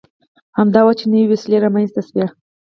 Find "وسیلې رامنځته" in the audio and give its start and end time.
1.31-2.01